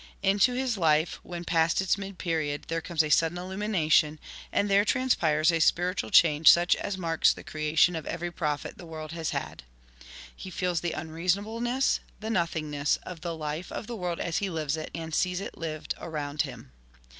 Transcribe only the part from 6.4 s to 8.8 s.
such as marks the creation of every prophet